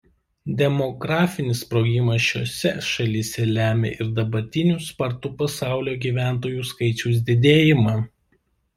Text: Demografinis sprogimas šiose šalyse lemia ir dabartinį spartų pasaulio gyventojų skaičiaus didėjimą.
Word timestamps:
Demografinis 0.59 1.61
sprogimas 1.65 2.23
šiose 2.29 2.73
šalyse 2.89 3.47
lemia 3.51 3.93
ir 4.07 4.11
dabartinį 4.23 4.75
spartų 4.89 5.35
pasaulio 5.45 5.97
gyventojų 6.09 6.69
skaičiaus 6.75 7.25
didėjimą. 7.33 7.99